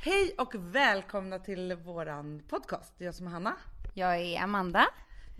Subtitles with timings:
[0.00, 2.94] Hej och välkomna till våran podcast.
[2.98, 3.56] Jag som är Hanna.
[3.94, 4.86] Jag är Amanda.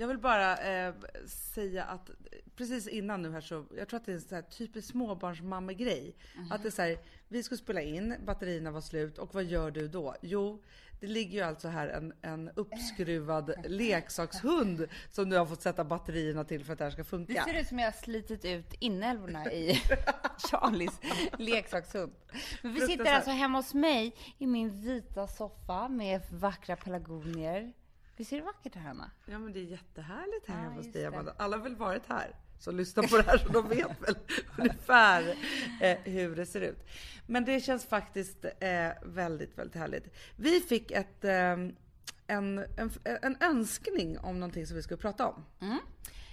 [0.01, 0.95] Jag vill bara eh,
[1.27, 2.11] säga att
[2.57, 6.17] precis innan nu här så, jag tror att det är en sån här typisk småbarnsmammegrej.
[6.37, 6.53] Mm.
[6.53, 6.99] Att det är så här,
[7.29, 10.15] vi ska spela in, batterierna var slut och vad gör du då?
[10.23, 10.63] Jo,
[11.01, 16.45] det ligger ju alltså här en, en uppskruvad leksakshund som du har fått sätta batterierna
[16.45, 17.33] till för att det här ska funka.
[17.33, 19.83] Det ser ut som jag har slitit ut inälvorna i
[20.51, 21.01] Charlies
[21.39, 22.13] leksakshund.
[22.63, 27.73] Men vi sitter alltså hemma hos mig i min vita soffa med vackra pelargonier.
[28.19, 29.11] Visst är det vackert här Hanna?
[29.27, 31.35] Ja men det är jättehärligt här hemma hos dig Amanda.
[31.37, 34.17] Alla har väl varit här som lyssnar på det här så de vet väl
[34.59, 35.35] ungefär
[35.81, 36.87] eh, hur det ser ut.
[37.27, 40.15] Men det känns faktiskt eh, väldigt, väldigt härligt.
[40.37, 41.73] Vi fick ett, eh, en,
[42.27, 45.45] en, en önskning om någonting som vi skulle prata om.
[45.61, 45.79] Mm.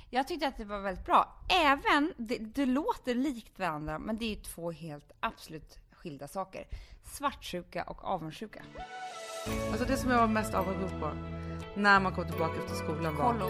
[0.09, 1.45] Jag tyckte att det var väldigt bra.
[1.49, 6.67] Även, det, det låter likt varandra, men det är två helt absolut skilda saker.
[7.03, 8.63] Svartsjuka och avundsjuka.
[9.71, 11.11] Alltså det som jag var mest avundsjuk på
[11.75, 13.33] när man kom tillbaka efter skolan var...
[13.33, 13.49] Kollo.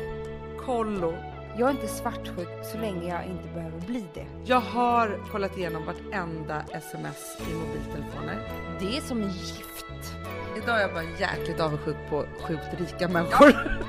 [0.66, 1.14] Kollo.
[1.58, 4.26] Jag är inte svartsjuk så länge jag inte behöver bli det.
[4.46, 8.40] Jag har kollat igenom vartenda sms i mobiltelefoner.
[8.80, 10.16] Det är som gift.
[10.58, 13.56] Idag är jag bara jäkligt avundsjuk på sjukt rika människor.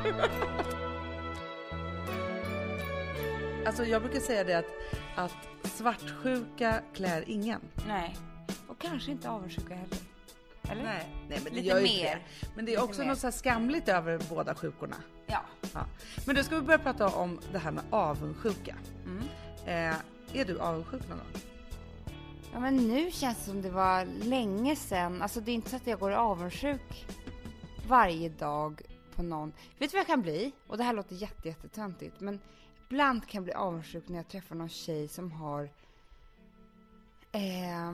[3.66, 4.70] alltså jag brukar säga det att,
[5.16, 7.60] att svartsjuka klär ingen.
[7.88, 8.16] Nej,
[8.66, 10.15] och kanske inte avundsjuka heller.
[10.70, 10.84] Eller?
[10.84, 12.04] Nej, nej men det Lite gör ju mer.
[12.04, 12.48] Det.
[12.54, 14.96] Men det är också något så skamligt över båda sjukorna.
[15.26, 15.40] Ja.
[15.74, 15.86] ja.
[16.26, 18.76] Men då ska vi börja prata om det här med avundsjuka.
[19.04, 19.22] Mm.
[19.66, 19.96] Eh,
[20.40, 21.42] är du avundsjuk någon gång?
[22.52, 25.22] Ja men nu känns det som det var länge sedan.
[25.22, 27.06] Alltså det är inte så att jag går avundsjuk
[27.88, 28.82] varje dag
[29.14, 29.52] på någon.
[29.78, 30.52] Vet du vad jag kan bli?
[30.66, 32.40] Och det här låter jätte, jättetöntigt men
[32.88, 35.70] ibland kan jag bli avundsjuk när jag träffar någon tjej som har
[37.32, 37.92] eh,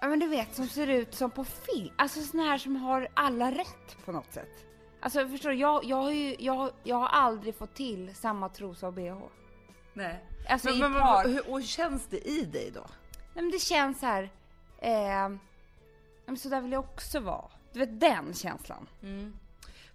[0.00, 1.94] Ja men du vet som ser ut som på film.
[1.98, 4.64] Alltså såna här som har alla rätt på något sätt.
[5.00, 8.86] Alltså förstår du, jag, jag, har ju, jag, jag har aldrig fått till samma trosa
[8.86, 9.18] och bh.
[9.94, 10.24] Nej.
[10.48, 11.28] Alltså men, i men, par.
[11.28, 12.86] Hur, och känns det i dig då?
[13.34, 14.22] Nej men det känns så här,
[14.78, 15.28] eh,
[16.26, 17.50] men så där vill jag också vara.
[17.72, 18.88] Du vet den känslan.
[19.02, 19.36] Mm.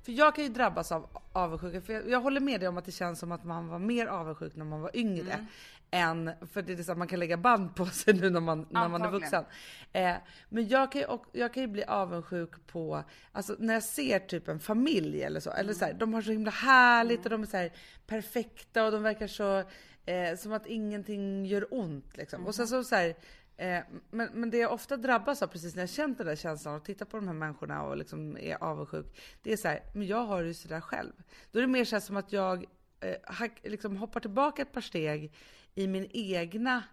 [0.04, 2.86] För jag kan ju drabbas av avundsjuka, för jag, jag, håller med dig om att
[2.86, 5.34] det känns som att man var mer avundsjuk när man var yngre.
[5.34, 5.48] Mm
[5.92, 8.68] än, för det är så att man kan lägga band på sig nu när man,
[8.70, 9.46] när man är vuxen.
[9.92, 10.16] Eh,
[10.50, 14.48] men jag kan, ju, jag kan ju bli avundsjuk på, alltså när jag ser typ
[14.48, 15.60] en familj eller så, mm.
[15.60, 17.24] eller så här, de har så himla härligt mm.
[17.24, 17.72] och de är så här,
[18.08, 19.58] perfekta och de verkar så,
[20.06, 22.38] eh, som att ingenting gör ont liksom.
[22.38, 22.48] Mm.
[22.48, 23.16] Och sen så, så här,
[23.58, 23.80] eh,
[24.12, 26.86] men, men det jag ofta drabbas av precis när jag känt den där känslan och
[26.86, 29.06] tittar på de här människorna och liksom är avundsjuk.
[29.42, 31.14] Det är så här, men jag har det ju sådär själv.
[31.52, 32.66] Då är det mer så som att jag
[33.00, 35.34] eh, liksom hoppar tillbaka ett par steg
[35.76, 36.84] i min egna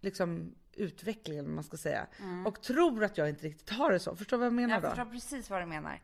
[0.00, 2.06] liksom, utveckling, man ska säga.
[2.20, 2.46] Mm.
[2.46, 4.16] Och tror att jag inte riktigt har det så.
[4.16, 4.88] Förstår du vad jag menar jag då?
[4.88, 6.00] Jag förstår precis vad du menar.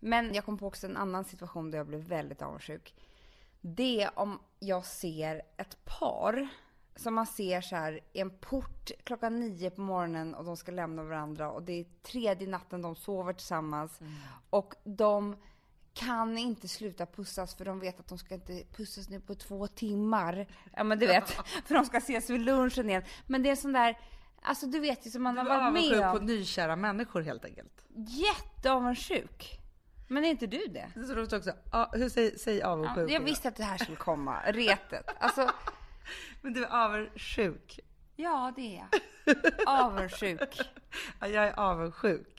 [0.00, 2.94] Men jag kom på också en annan situation där jag blev väldigt avundsjuk.
[3.60, 6.48] Det är om jag ser ett par
[6.96, 10.72] som man ser så här i en port klockan nio på morgonen och de ska
[10.72, 14.12] lämna varandra och det är tredje natten de sover tillsammans mm.
[14.50, 15.36] och de
[15.94, 19.66] kan inte sluta pussas för de vet att de ska inte pussas nu på två
[19.66, 20.46] timmar.
[20.76, 21.30] Ja men du vet,
[21.66, 23.02] för de ska ses vid lunchen igen.
[23.26, 23.98] Men det är sån där,
[24.42, 26.18] alltså du vet ju som man har varit med om.
[26.18, 27.84] på nykära människor helt enkelt.
[27.96, 29.58] Jätteavundsjuk.
[30.08, 30.90] Men är inte du det?
[30.94, 31.52] Det är roligt också.
[31.72, 33.10] Ja, hur säg, säg avundsjuk.
[33.10, 35.10] Ja, jag visste att det här skulle komma, retet.
[35.18, 35.50] Alltså,
[36.42, 37.80] men du är avundsjuk?
[38.16, 39.00] Ja, det är jag.
[39.66, 40.60] Avundsjuk.
[41.20, 42.31] Ja, jag är avundsjuk.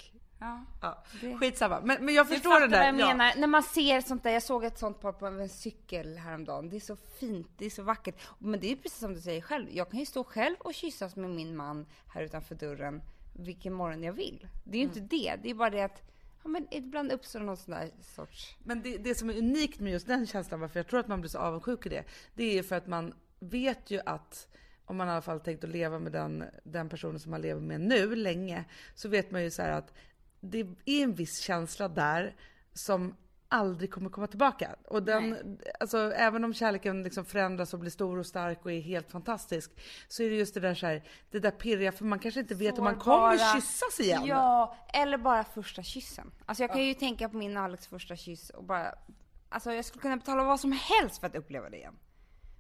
[0.44, 1.04] Ja, ja.
[1.40, 1.82] Skitsamma.
[1.84, 2.92] Men, men jag förstår det där.
[2.92, 3.16] Vad jag ja.
[3.16, 3.34] menar.
[3.38, 4.32] När man ser sånt där.
[4.32, 6.70] Jag såg ett sånt par på en cykel häromdagen.
[6.70, 8.16] Det är så fint, det är så vackert.
[8.40, 9.68] Men det är precis som du säger själv.
[9.72, 13.02] Jag kan ju stå själv och kyssas med min man här utanför dörren
[13.34, 14.48] vilken morgon jag vill.
[14.64, 14.98] Det är ju mm.
[14.98, 15.36] inte det.
[15.44, 16.02] Det är bara det att
[16.44, 18.56] Ja, men ibland uppstår någon sån där sorts...
[18.64, 21.22] Men det, det som är unikt med just den känslan, varför jag tror att man
[21.22, 22.04] blir så avundsjuk i det,
[22.36, 24.48] det är för att man vet ju att
[24.86, 27.62] om man i alla fall tänkt att leva med den, den personen som man lever
[27.62, 28.66] med nu länge,
[28.96, 29.94] så vet man ju så att
[30.44, 32.36] det är en viss känsla där
[32.74, 33.16] som
[33.48, 34.76] aldrig kommer komma tillbaka.
[34.88, 38.80] Och den, alltså, även om kärleken liksom förändras och blir stor och stark och är
[38.80, 39.72] helt fantastisk,
[40.08, 42.56] så är det just det där, så här, det där pirriga, för man kanske inte
[42.56, 44.26] vet om man kommer kyssas igen.
[44.26, 46.32] Ja, eller bara första kyssen.
[46.46, 46.88] Alltså jag kan ja.
[46.88, 48.96] ju tänka på min Alex första kyss och bara,
[49.50, 51.96] alltså jag skulle kunna betala vad som helst för att uppleva det igen.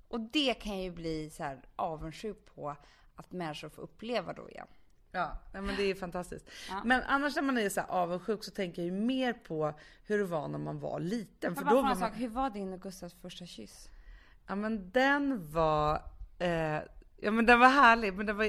[0.07, 2.75] Och det kan ju bli så här avundsjuk på
[3.15, 4.67] att människor får uppleva då igen.
[5.13, 6.49] Ja, men det är fantastiskt.
[6.69, 6.81] Ja.
[6.85, 10.17] Men annars när man är så här avundsjuk så tänker jag ju mer på hur
[10.17, 11.55] det var när man var liten.
[11.55, 11.97] För då var man...
[11.97, 13.89] sak, hur var din och Gustavs första kyss?
[14.47, 16.01] Ja men den var,
[16.39, 16.79] eh,
[17.23, 18.13] Ja men den var härlig.
[18.13, 18.45] Men det var,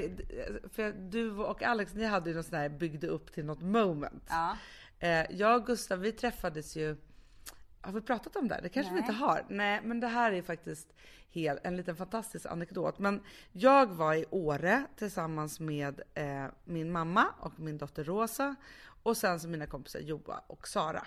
[0.69, 4.23] för du och Alex, ni hade ju något sån här byggde upp till något moment.
[4.29, 4.57] Ja.
[4.99, 6.97] Eh, jag och Gustav, vi träffades ju
[7.85, 8.59] har vi pratat om det?
[8.63, 9.01] Det kanske Nej.
[9.01, 9.45] vi inte har.
[9.49, 10.93] Nej, men det här är faktiskt
[11.31, 12.99] helt, en liten fantastisk anekdot.
[12.99, 13.21] Men
[13.51, 18.55] jag var i Åre tillsammans med eh, min mamma och min dotter Rosa
[19.03, 21.05] och sen så mina kompisar Joa och Sara.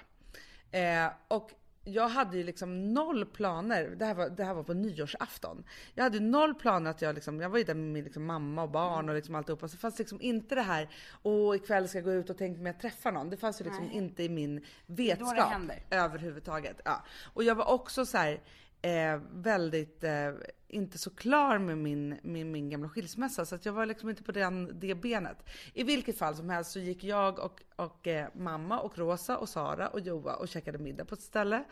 [0.71, 1.51] Eh, och
[1.93, 3.95] jag hade ju liksom noll planer.
[3.99, 5.65] Det här var, det här var på nyårsafton.
[5.95, 8.63] Jag hade noll planer att jag liksom, jag var ju där med min liksom mamma
[8.63, 9.69] och barn och liksom alltihopa.
[9.69, 10.89] Så det fanns liksom inte det här,
[11.23, 13.31] åh ikväll ska jag gå ut och tänka mig att träffa någon.
[13.31, 13.97] Det fanns ju liksom Nej.
[13.97, 15.53] inte i min vetskap
[15.91, 16.81] överhuvudtaget.
[16.85, 17.05] Ja.
[17.35, 18.41] Och jag var också så här,
[18.83, 20.31] eh, väldigt, eh,
[20.69, 23.47] inte så klar med min, med min gamla skilsmässa.
[23.47, 25.37] Så att jag var liksom inte på den, det benet.
[25.75, 29.49] I vilket fall som helst så gick jag och, och eh, mamma och Rosa och
[29.49, 31.65] Sara och Joa och käkade middag på ett ställe.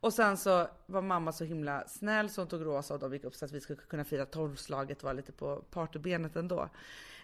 [0.00, 3.24] Och sen så var mamma så himla snäll så hon tog Rosa och de gick
[3.24, 6.68] upp så att vi skulle kunna fira tolvslaget, var lite på partybenet ändå.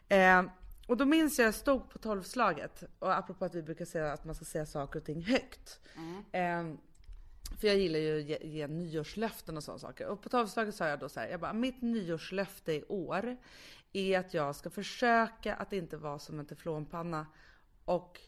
[0.08, 0.42] Eh,
[0.86, 4.24] och då minns jag jag stod på tolvslaget och apropå att vi brukar säga att
[4.24, 5.80] man ska säga saker och ting högt.
[6.32, 6.64] Eh,
[7.60, 10.06] för jag gillar ju att ge, ge nyårslöften och sådana saker.
[10.06, 13.36] Och på tolvslaget sa jag då så här, jag bara, mitt nyårslöfte i år
[13.92, 17.26] är att jag ska försöka att inte vara som en teflonpanna
[17.84, 18.20] och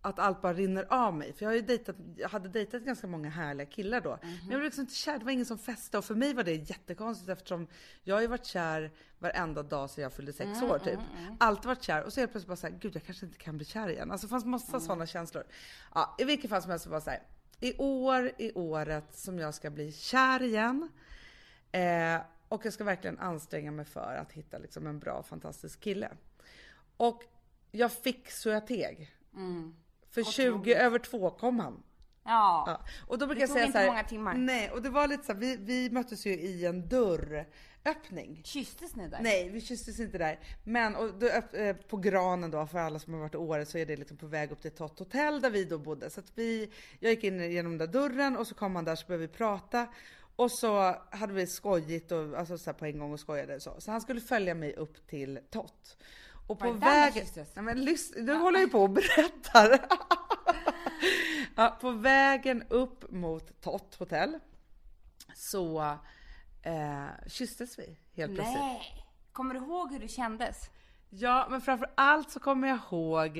[0.00, 1.32] att allt bara rinner av mig.
[1.32, 4.18] För jag, har ju dejtat, jag hade dejtat ganska många härliga killar då.
[4.22, 5.98] Men jag blev liksom inte kär, det var ingen som fäste.
[5.98, 7.66] Och för mig var det jättekonstigt eftersom
[8.02, 10.98] jag har ju varit kär varenda dag sedan jag fyllde sex år typ.
[11.40, 13.66] Alltid varit kär och så helt plötsligt bara såhär, gud jag kanske inte kan bli
[13.66, 14.10] kär igen.
[14.10, 15.44] Alltså det fanns massa sådana känslor.
[15.94, 17.22] Ja, i vilket fall som helst så var det så här.
[17.64, 20.88] I år är året som jag ska bli kär igen.
[21.72, 26.10] Eh, och jag ska verkligen anstränga mig för att hitta liksom en bra fantastisk kille.
[26.96, 27.22] Och
[27.70, 29.14] jag fick så jag teg.
[30.10, 31.82] För 20 över två kom han.
[32.24, 32.64] Ja.
[32.66, 32.80] Ja.
[33.06, 34.34] Och då brukar Det jag tog säga inte så här, många timmar.
[34.34, 36.88] Nej, och det var lite så här, vi, vi möttes ju i en
[37.84, 38.40] dörröppning.
[38.44, 39.20] Kysstes ni där?
[39.22, 40.38] Nej, vi kysstes inte där.
[40.64, 41.26] Men och då,
[41.58, 44.16] eh, på granen då, för alla som har varit i Åre så är det liksom
[44.16, 46.10] på väg upp till Tott hotell där vi då bodde.
[46.10, 46.70] Så vi,
[47.00, 49.32] jag gick in genom den där dörren och så kom han där så började vi
[49.32, 49.86] prata.
[50.36, 53.80] Och så hade vi skojigt och alltså så på en gång och skojade så.
[53.80, 55.96] Så han skulle följa mig upp till Tott.
[56.48, 57.26] Och på vägen...
[57.34, 59.86] Nej men lyssna, nu håller ju på och berättar.
[61.56, 64.38] ja, på vägen upp mot Tott hotell
[65.34, 65.98] så
[66.64, 68.60] eh, kysstes vi helt plötsligt.
[68.60, 69.04] Nej.
[69.32, 70.70] Kommer du ihåg hur det kändes?
[71.10, 73.38] Ja, men framför allt så kommer jag ihåg,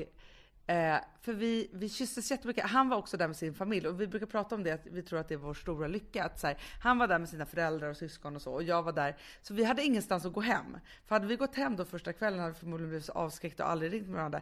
[0.67, 2.65] eh, för vi, vi kysstes jättemycket.
[2.65, 5.03] Han var också där med sin familj och vi brukar prata om det, att vi
[5.03, 6.23] tror att det är vår stora lycka.
[6.23, 8.83] Att så här, han var där med sina föräldrar och syskon och så och jag
[8.83, 9.17] var där.
[9.41, 10.77] Så vi hade ingenstans att gå hem.
[11.05, 13.71] För hade vi gått hem då första kvällen hade vi förmodligen blivit så avskräckta och
[13.71, 14.41] aldrig ringt varandra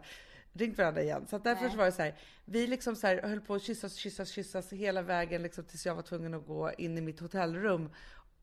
[0.54, 1.26] ringt varandra igen.
[1.30, 1.70] Så därför Nej.
[1.70, 2.14] så var det så här,
[2.44, 5.94] vi liksom så här höll på att kyssas, kyssas, kyssas hela vägen liksom tills jag
[5.94, 7.90] var tvungen att gå in i mitt hotellrum.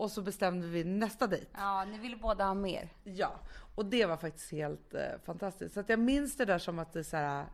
[0.02, 1.46] Och så bestämde vi nästa dejt.
[1.54, 2.90] Ja, ni ville båda ha mer.
[3.04, 3.32] Ja,
[3.76, 5.74] och det var faktiskt helt eh, fantastiskt.
[5.74, 7.46] Så att jag minns det där som att det så här,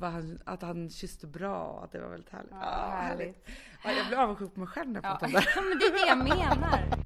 [0.00, 2.50] han, att han kysste bra och att det var väldigt härligt.
[2.50, 3.48] Ja, härligt.
[3.84, 5.16] Ja, jag blir avundsjuk på mig själv när jag Ja.
[5.18, 5.46] pratar om det.
[5.56, 7.04] ja, men det är det jag menar.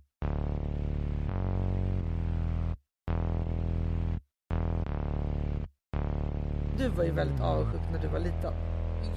[6.79, 8.53] Du var ju väldigt avundsjuk när du var liten.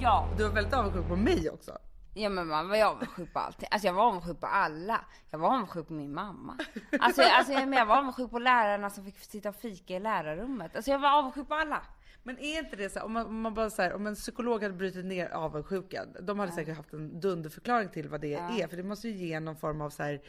[0.00, 0.28] Ja.
[0.36, 1.78] Du var väldigt avundsjuk på mig också.
[2.14, 3.68] Ja men man var ju avundsjuk på allting.
[3.70, 5.04] Alltså jag var avundsjuk på alla.
[5.30, 6.58] Jag var avundsjuk på min mamma.
[7.00, 10.00] Alltså, alltså jag, men jag var avundsjuk på lärarna som fick sitta och fika i
[10.00, 10.76] lärarrummet.
[10.76, 11.82] Alltså jag var avundsjuk på alla.
[12.22, 14.14] Men är inte det så här, om man, om man bara så här, om en
[14.14, 18.68] psykolog hade brutit ner avundsjukan, de hade säkert haft en dunderförklaring till vad det är,
[18.68, 20.22] för det måste ju ge någon form av så här,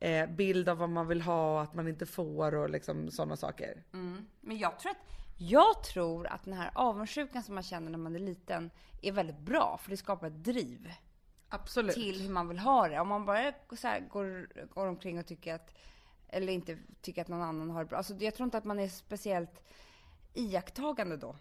[0.00, 3.36] eh, bild av vad man vill ha och att man inte får och liksom sådana
[3.36, 3.84] saker.
[4.40, 4.96] Men jag tror att,
[5.36, 8.70] jag tror att den här avundsjukan som man känner när man är liten
[9.02, 9.78] är väldigt bra.
[9.82, 10.92] För det skapar ett driv
[11.48, 11.94] Absolut.
[11.94, 13.00] till hur man vill ha det.
[13.00, 15.74] Om man bara så här går, går omkring och tycker att,
[16.28, 17.98] eller inte tycker att någon annan har det bra.
[17.98, 19.62] Alltså jag tror inte att man är speciellt
[20.34, 21.36] iakttagande då.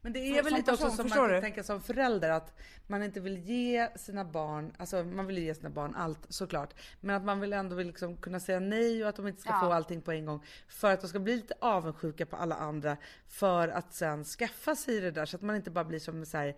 [0.00, 1.40] Men det Som är väl lite också person, som förstår man kan du?
[1.40, 5.70] tänka som förälder att man inte vill ge sina barn, alltså man vill ge sina
[5.70, 6.74] barn allt såklart.
[7.00, 9.50] Men att man vill ändå vill liksom kunna säga nej och att de inte ska
[9.50, 9.60] Ja.
[9.60, 10.44] få allting på en gång.
[10.68, 12.96] För att de ska bli lite avundsjuka på alla andra.
[13.28, 16.36] För att sen skaffa sig det där så att man inte bara blir som så
[16.36, 16.56] här,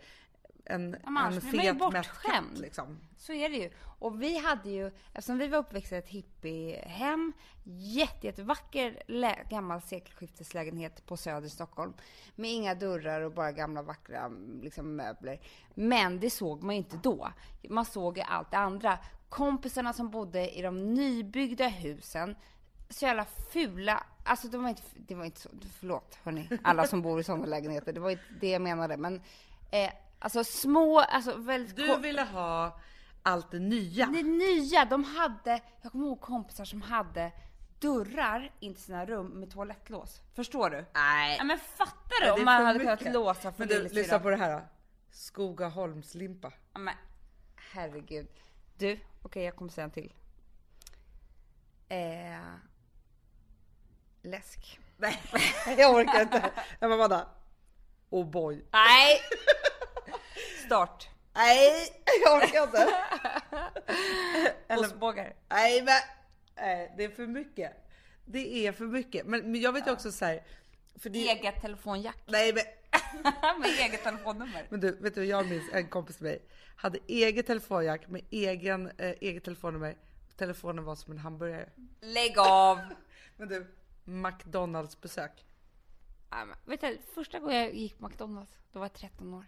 [0.68, 2.98] en, en annars ju fet mätt liksom.
[3.16, 3.70] Så är det ju.
[3.98, 7.32] Och vi hade ju, eftersom vi var uppväxta i ett hippiehem,
[7.64, 11.92] jätte, jättevacker lä- gammal sekelskifteslägenhet på Söder i Stockholm.
[12.34, 14.28] Med inga dörrar och bara gamla vackra
[14.62, 15.40] liksom, möbler.
[15.74, 17.28] Men det såg man ju inte då.
[17.68, 18.98] Man såg ju allt det andra.
[19.28, 22.36] Kompisarna som bodde i de nybyggda husen,
[22.90, 24.04] så jävla fula.
[24.24, 25.48] Alltså de var inte, det var inte så,
[25.78, 27.92] förlåt hörni, alla som bor i sådana lägenheter.
[27.92, 28.96] Det var inte det jag menade.
[28.96, 29.20] Men
[29.70, 32.80] eh, alltså små, alltså väldigt Du ville ha
[33.22, 34.06] allt det nya.
[34.06, 37.32] det nya, de hade, jag kommer ihåg kompisar som hade
[37.78, 40.20] dörrar in till sina rum med toalettlås.
[40.34, 40.84] Förstår du?
[40.94, 41.36] Nej.
[41.38, 42.98] Ja, men fattar du om man hade mycket.
[42.98, 44.62] kunnat låsa för Men du, lyssna på det här då.
[45.10, 46.52] Skogaholmslimpa.
[46.72, 46.94] Ja, men
[47.72, 48.28] herregud.
[48.76, 50.12] Du, okej jag kommer säga en till.
[51.88, 52.40] Eh,
[54.22, 54.80] läsk.
[54.96, 55.22] Nej,
[55.78, 56.50] jag orkar inte.
[56.80, 57.26] Jag bara, vänta.
[58.10, 58.64] Oh boy.
[58.72, 59.20] Nej!
[60.66, 61.08] Start.
[61.34, 61.88] Nej,
[62.24, 62.94] jag orkar inte.
[64.80, 65.34] Ostbågar.
[65.48, 65.94] Nej, men
[66.56, 67.72] nej, det är för mycket.
[68.24, 69.26] Det är för mycket.
[69.26, 70.42] Men, men jag vet ju också så här.
[70.98, 72.16] För det, Eget telefonjack.
[72.26, 72.64] nej, men,
[73.60, 74.66] med eget telefonnummer.
[74.70, 76.42] men du, vet du, jag minns en kompis med mig
[76.78, 79.96] hade eget telefonjack med egen, eh, eget telefonnummer.
[80.36, 81.68] Telefonen var som en hamburgare.
[82.00, 82.78] Lägg av!
[83.36, 83.66] Men du,
[84.04, 85.44] McDonalds besök.
[86.30, 89.44] Ja, men, vet du, första gången jag gick på McDonalds, då var jag 13 år.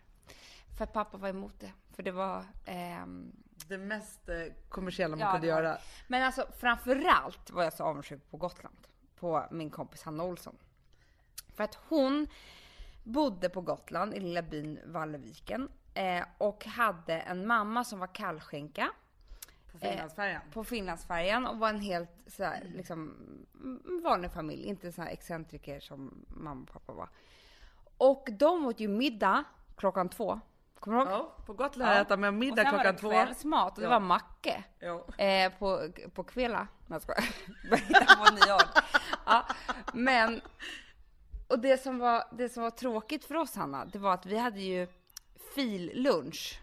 [0.77, 1.73] För att pappa var emot det.
[1.93, 2.45] För det var...
[2.65, 3.33] ehm,
[3.69, 4.37] Det mest eh,
[4.69, 5.79] kommersiella man Ja, kunde göra.
[6.09, 8.77] Men alltså framförallt var jag så avundsjuk på Gotland.
[9.17, 10.57] På min kompis Hanna Olsson.
[11.55, 12.27] För att hon
[13.05, 15.69] bodde på Gotland i lilla byn Valleviken.
[15.95, 18.91] Eh, och hade en mamma som var kallskänka
[19.73, 20.43] På Finlandsfärjan.
[20.53, 23.15] på Finlandsfärjan och var en helt så här, liksom,
[23.55, 24.65] mm, vanlig familj.
[24.65, 27.09] Inte så här excentriker som mamma och pappa var.
[27.97, 29.45] Och de åt ju middag
[29.77, 30.41] klockan två.
[30.81, 31.13] Kommer du ihåg?
[31.13, 32.01] Ja, på Gotland ja.
[32.01, 33.09] äta med middag klockan Och två.
[33.11, 33.91] sen var det kvällsmat och det Ja.
[33.91, 34.65] var macke.
[34.79, 35.07] Ja.
[35.25, 36.69] Eh, på, på Kvela.
[36.87, 37.25] Nej jag skojar.
[39.27, 39.47] Ja,
[39.95, 40.41] men.
[41.49, 44.39] Och det som, var, det som var tråkigt för oss Hanna, det var att vi
[44.39, 44.87] hade ju
[45.55, 46.61] fillunch.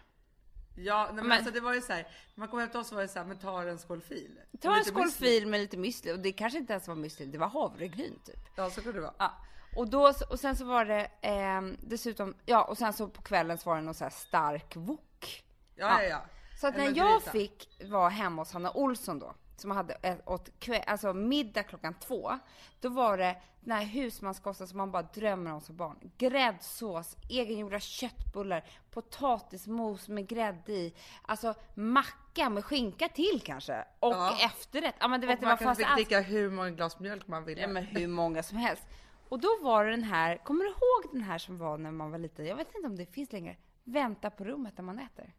[0.76, 2.02] Ja, nej, men, Men- alltså det var ju så här.
[2.02, 4.38] När man kom hem till oss var det så här, men ta en skål fil.
[4.60, 7.38] Ta en skål fil med lite müsli och det kanske inte ens var müsli, det
[7.38, 8.38] var havregryn typ.
[8.56, 9.14] Ja, så kunde det vara.
[9.18, 9.32] Ja.
[9.76, 13.58] Och, då, och sen så var det ehm, dessutom, ja och sen så på kvällen
[13.58, 15.44] så var det någon så här stark wok.
[15.74, 16.22] Ja, ja, ja.
[16.60, 20.82] Så att när jag fick vara hemma hos Hanna Olsson då, som hade åt kväll,
[20.86, 22.38] alltså middag klockan två,
[22.80, 26.10] då var det den här husmanskosten som man bara drömmer om som barn.
[26.18, 34.38] Gräddsås, egengjorda köttbullar, potatismos med grädde i, alltså macka med skinka till kanske, och Ja.
[34.40, 34.94] efterrätt.
[34.98, 37.44] Ja men du vet, Och det man var kan dricka hur många glas mjölk man
[37.44, 37.60] ville.
[37.60, 38.82] Ja men hur många som helst.
[39.28, 42.10] Och då var det den här, kommer du ihåg den här som var när man
[42.10, 42.46] var liten?
[42.46, 43.56] Jag vet inte om det finns längre.
[43.84, 45.34] Vänta på rummet när man äter.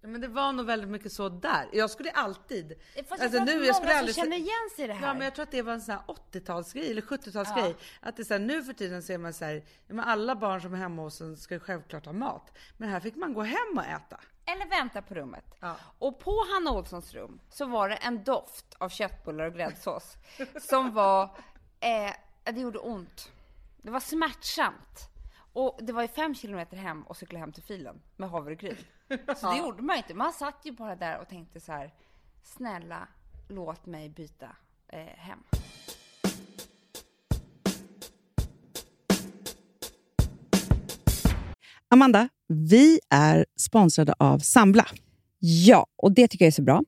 [0.00, 1.68] Ja, men det var nog väldigt mycket så där.
[1.72, 2.74] Jag skulle alltid...
[2.94, 4.14] Fast jag Alltså, nu, många jag skulle som aldrig...
[4.16, 5.06] känner igen sig i det här.
[5.06, 7.74] Ja, men jag tror att det var en sån här 80-talsgrej eller 70-talsgrej.
[8.00, 9.54] Att det är så här, nu för tiden ser man så här,
[9.86, 12.58] ja, men alla barn som är hemma hos en ska självklart ha mat.
[12.76, 14.20] Men här fick man gå hem och äta.
[14.46, 15.44] Eller vänta på rummet.
[15.60, 15.76] Ja.
[15.98, 20.16] Och på Hanna Olssons rum så var det en doft av köttbullar och gräddsås
[20.60, 21.22] som var,
[21.80, 22.12] eh,
[22.52, 23.32] det gjorde ont.
[23.82, 25.10] Det var smärtsamt.
[25.52, 28.76] Och det var ju fem kilometer hem och cykla hem till filen med havregryn.
[29.36, 30.14] Så det gjorde man inte.
[30.14, 31.94] Man satt ju bara där och tänkte så här,
[32.42, 33.08] snälla
[33.48, 34.56] låt mig byta
[34.88, 35.38] eh, hem.
[41.88, 44.86] Amanda, vi är sponsrade av Sambla.
[45.38, 46.82] Ja, och det tycker jag är så bra.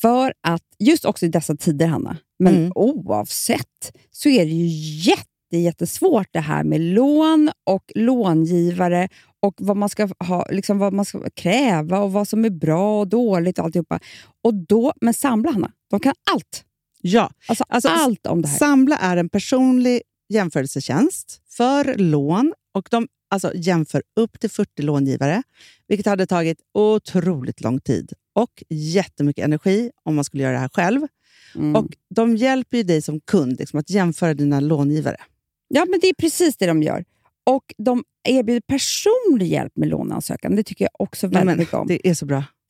[0.00, 2.72] För att just också i dessa tider, Hanna, men Mm.
[2.74, 4.66] oavsett, så är det ju
[5.10, 9.08] jätte, jättesvårt det här med lån och långivare
[9.40, 13.00] och vad man ska ha, liksom vad man ska kräva och vad som är bra
[13.00, 14.00] och dåligt och alltihopa.
[14.44, 16.64] Och då, men Sambla, Hanna, de kan allt.
[17.00, 18.58] Ja, Alltså, Alltså, allt om det här.
[18.58, 25.42] Sambla är en personlig jämförelsetjänst för lån och de alltså, jämför upp till 40 långivare,
[25.88, 30.68] vilket hade tagit otroligt lång tid och jättemycket energi om man skulle göra det här
[30.74, 31.06] själv.
[31.54, 31.76] Mm.
[31.76, 35.16] Och De hjälper ju dig som kund liksom, att jämföra dina långivare.
[35.68, 37.04] Ja, men det är precis det de gör.
[37.44, 40.56] Och de erbjuder personlig hjälp med låneansökan.
[40.56, 41.86] Det tycker jag också väldigt men, mycket om.
[41.86, 42.44] det är så bra.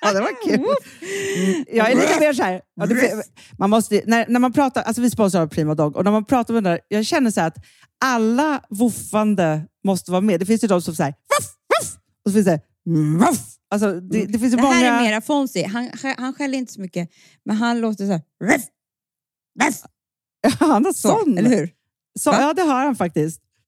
[0.00, 0.54] Ja, det var kul.
[0.54, 3.22] Mm, jag är lite mer så här, ja, det,
[3.58, 6.24] man måste, när, när man pratar, alltså vi sponsrar av Prima Dog, och när man
[6.24, 7.56] pratar med den där, jag känner så att
[8.04, 10.40] alla woofande måste vara med.
[10.40, 11.48] Det finns ju de som säger voff,
[11.80, 12.60] voff, och så finns det
[13.18, 13.40] voff.
[13.70, 14.74] Alltså, det, det finns Det många...
[14.74, 15.66] här är mera Fonzie.
[15.68, 17.10] Han, han skäller inte så mycket,
[17.44, 18.22] men han låter så här.
[18.44, 18.62] Ruff,
[19.64, 19.76] ruff.
[20.60, 21.38] Han har Så, sån.
[21.38, 21.70] eller hur?
[22.20, 22.40] Så, Va?
[22.40, 23.40] ja, det har han faktiskt.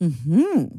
[0.00, 0.78] Mm-hmm.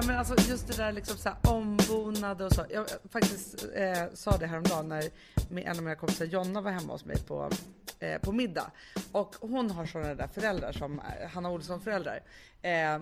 [0.00, 2.64] Ja, men alltså just det där liksom så här, ombonade och så.
[2.70, 5.10] Jag faktiskt eh, sa det häromdagen när
[5.50, 7.50] en av mina kompisar Jonna var hemma hos mig på,
[7.98, 8.70] eh, på middag.
[9.12, 12.20] Och hon har sådana där föräldrar som eh, Hanna Olsson föräldrar.
[12.62, 12.98] Eh,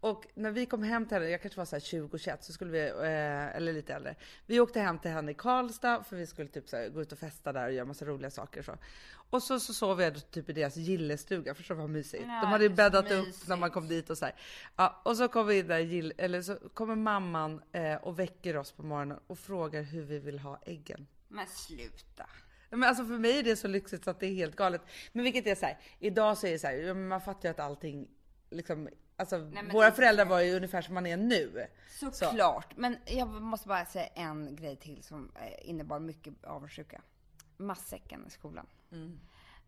[0.00, 2.70] och när vi kom hem till henne, jag kanske var så här 20-21, så skulle
[2.70, 4.14] vi, eh, eller lite äldre.
[4.46, 7.12] Vi åkte hem till henne i Karlstad för vi skulle typ så här, gå ut
[7.12, 8.62] och festa där och göra massa roliga saker.
[8.62, 8.76] Så.
[9.30, 12.24] Och så, så sov jag typ i deras gillestuga, förstår du vad mysigt?
[12.26, 14.34] Ja, De hade ju bäddat upp när man kom dit och så här.
[14.76, 18.56] Ja, och så kommer vi in där, gill, eller så kommer mamman eh, och väcker
[18.56, 21.06] oss på morgonen och frågar hur vi vill ha äggen.
[21.28, 22.26] Men sluta.
[22.70, 24.82] Men alltså för mig är det så lyxigt så att det är helt galet.
[25.12, 27.60] Men vilket är så här, idag så är det så här, man fattar ju att
[27.60, 28.08] allting
[28.50, 28.88] liksom,
[29.20, 31.66] alltså men våra föräldrar var ju ungefär som man är nu.
[32.00, 32.76] Såklart.
[32.76, 37.00] Men jag måste bara säga en grej till som eh, innebar mycket avundsjuka.
[37.56, 38.66] Matsäcken i skolan.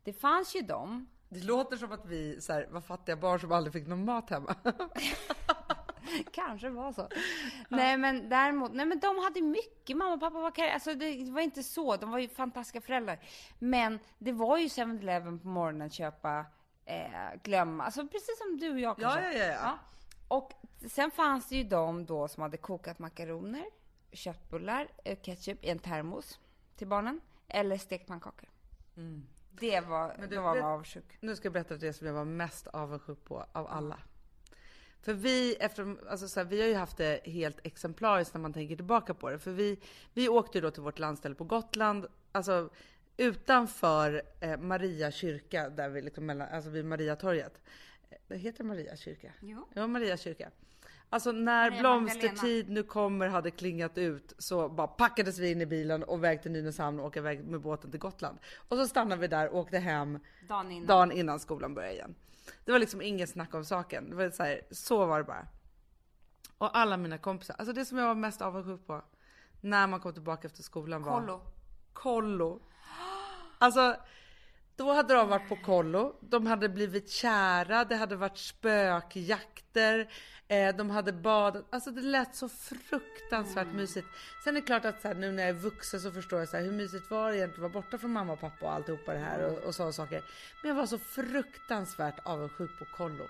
[0.05, 3.53] Det fanns ju de, Det låter som att vi så här, var fattiga barn som
[3.53, 4.55] aldrig fick någon mat hemma.
[6.33, 7.09] kanske var så.
[7.69, 11.31] Nej men däremot, nej men de hade mycket, mamma och pappa var karriär, alltså det
[11.31, 13.19] var inte så, de var ju fantastiska föräldrar.
[13.59, 16.47] Men det var ju 7-Eleven på morgonen köpa,
[16.93, 19.39] eh, glömma, alltså precis som du och jag Ja, kanske.
[19.39, 19.79] ja, ja, ja.
[20.29, 20.53] Och
[20.91, 23.65] sen fanns det ju de då som hade kokat makaroner,
[24.13, 26.41] köttbullar, eh, ketchup i en termos
[26.77, 27.21] till barnen.
[27.49, 28.49] Eller stekt pannkakor.
[29.51, 30.17] Det var, Mm.
[30.21, 31.19] Men du då var man avundsjuk.
[31.21, 33.99] Nu ska jag berätta det som jag var mest avundsjuk på av alla.
[35.03, 38.53] För vi, efter, alltså så här, vi har ju haft det helt exemplariskt när man
[38.53, 39.39] tänker tillbaka på det.
[39.39, 39.81] För vi,
[40.15, 42.71] vi åkte ju då till vårt landställe på Gotland, alltså
[43.23, 47.61] utanför eh, Maria kyrka, där vi liksom mellan, alltså vid Mariatorget.
[48.11, 49.33] Eh, Det heter Maria kyrka?
[49.41, 49.69] Jo.
[49.75, 50.51] Ja, Maria kyrka.
[51.11, 55.67] Alltså när Maria blomstertid nu kommer hade klingat ut så bara packades vi in i
[55.67, 58.39] bilen och väg till Nynäshamn och åka iväg med båten till Gotland.
[58.69, 60.87] Och så stannade vi där och åkte hem Dagen innan.
[60.87, 62.15] dagen innan skolan började igen.
[62.65, 64.11] Det var liksom inget snack om saken.
[64.11, 65.47] Det var så, här, så var det bara.
[66.59, 69.03] Och alla mina kompisar, alltså det som jag var mest avundsjuk på
[69.61, 71.41] när man kom tillbaka efter skolan var Kollo.
[71.93, 72.61] kollo.
[73.63, 73.97] Alltså,
[74.77, 80.11] då hade de varit på kollo, de hade blivit kära, det hade varit spökjakter,
[80.49, 81.65] eh, de hade badat.
[81.71, 84.07] Alltså det lät så fruktansvärt mysigt.
[84.45, 86.49] Sen är det klart att så här, nu när jag är vuxen så förstår jag
[86.49, 88.73] så här, hur mysigt var det egentligen att vara borta från mamma och pappa och
[88.73, 90.23] alltihopa det här och, och sådana saker.
[90.63, 93.25] Men jag var så fruktansvärt avundsjuk på kollo.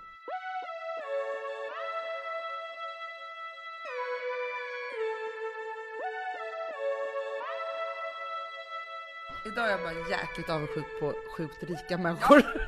[9.45, 12.43] Idag är jag bara jäkligt avundsjuk på sjukt rika människor.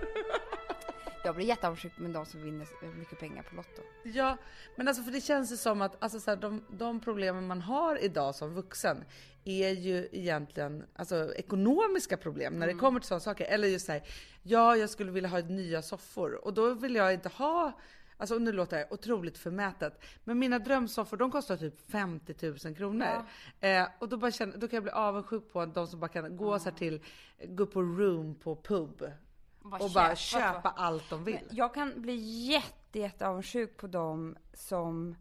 [1.23, 3.81] Jag blir jätteavundsjuk med de som vinner mycket pengar på Lotto.
[4.03, 4.37] Ja,
[4.75, 7.61] men alltså för det känns ju som att alltså så här, de, de problemen man
[7.61, 9.03] har idag som vuxen
[9.45, 13.45] är ju egentligen alltså, ekonomiska problem när det kommer till sådana saker.
[13.45, 14.01] Eller just så här,
[14.43, 17.79] ja, jag skulle vilja ha nya soffor och då vill jag inte ha
[18.17, 20.03] Alltså nu låter det otroligt förmätet.
[20.23, 23.25] Men mina drömsoffor de kostar typ 50 000 kronor.
[23.59, 23.67] Ja.
[23.67, 26.37] Eh, och då, bara känner, då kan jag bli avundsjuk på de som bara kan
[26.37, 26.59] gå mm.
[26.59, 27.01] så till,
[27.43, 29.11] gå på room på pub.
[29.59, 31.47] Bara och bara köpa allt de vill.
[31.51, 32.15] jag kan bli
[32.51, 35.15] jätte, jätte avundsjuk på de som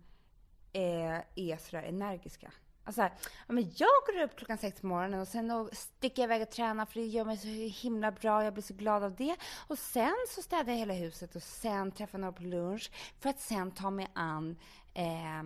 [0.72, 2.52] eh, är sådär energiska.
[2.84, 3.12] Alltså här,
[3.46, 6.50] men jag går upp klockan sex på morgonen och sen och sticker jag iväg och
[6.50, 7.48] tränar för det gör mig så
[7.82, 8.44] himla bra.
[8.44, 9.36] Jag blir så glad av det.
[9.68, 13.40] Och sen så städar jag hela huset och sen träffar några på lunch för att
[13.40, 14.56] sen ta mig an
[14.94, 15.42] eh,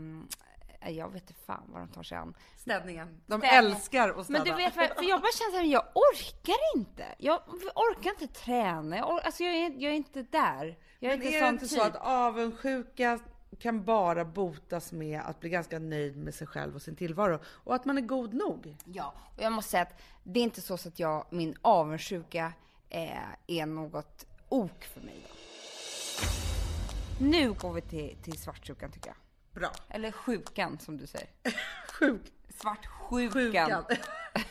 [0.86, 2.34] jag vet inte fan vad de tar sig an.
[2.56, 3.20] Städningen.
[3.26, 3.70] De Städning.
[3.72, 4.38] älskar att städa.
[4.38, 7.04] Men du vet, för, för jag bara känner att jag orkar inte.
[7.18, 7.40] Jag
[7.74, 8.96] orkar inte träna.
[8.96, 10.78] Jag, or, alltså jag, är, jag är inte där.
[10.98, 11.78] Jag är Men inte är det inte typ.
[11.78, 13.18] så att avundsjuka
[13.56, 17.74] kan bara botas med att bli ganska nöjd med sig själv och sin tillvaro och
[17.74, 18.76] att man är god nog.
[18.84, 22.52] Ja, och jag måste säga att det är inte så att jag, min avundsjuka
[22.88, 23.10] eh,
[23.46, 25.26] är något ok för mig.
[25.28, 25.34] Då.
[27.20, 29.16] Nu går vi till, till svartsjukan tycker jag.
[29.52, 29.72] Bra.
[29.88, 31.28] Eller sjukan som du säger.
[31.92, 32.22] Sjuk.
[32.48, 33.32] Svartsjukan.
[33.32, 33.84] Sjukan.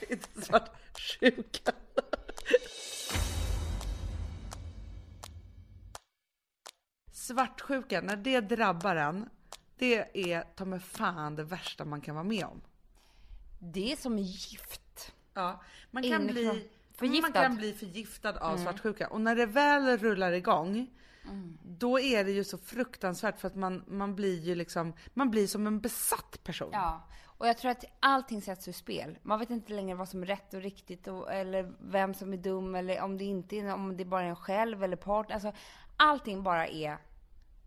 [0.10, 1.74] inte svartsjukan.
[7.28, 9.30] Svartsjuka, när det drabbar en,
[9.78, 12.62] det är ta mig fan det värsta man kan vara med om.
[13.60, 15.13] Det är som gift.
[15.34, 15.62] Ja,
[15.92, 16.70] man kan, bli,
[17.22, 18.63] man kan bli förgiftad av mm.
[18.63, 19.08] svartsjuka.
[19.08, 20.88] Och när det väl rullar igång,
[21.24, 21.58] mm.
[21.63, 25.48] då är det ju så fruktansvärt för att man, man blir ju liksom, man blir
[25.48, 26.70] som en besatt person.
[26.72, 29.18] Ja, och jag tror att allting sätts ur spel.
[29.22, 32.38] Man vet inte längre vad som är rätt och riktigt och, eller vem som är
[32.38, 35.32] dum eller om det inte är, om det bara är en själv eller part.
[35.32, 35.52] Alltså,
[35.98, 36.98] allting bara är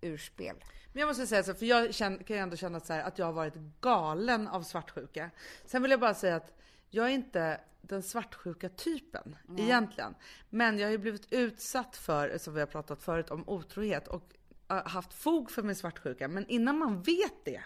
[0.00, 0.56] ur spel.
[0.92, 3.18] Men jag måste säga så, för jag känner, kan ju ändå känna så här, att
[3.18, 5.30] jag har varit galen av svartsjuka.
[5.64, 6.52] Sen vill jag bara säga att
[6.90, 9.64] jag är inte den svartsjuka typen Nej.
[9.64, 10.14] egentligen.
[10.50, 14.34] Men jag har ju blivit utsatt för, som vi har pratat förut om, otrohet och
[14.68, 16.28] haft fog för min svartsjuka.
[16.28, 17.62] Men innan man vet det,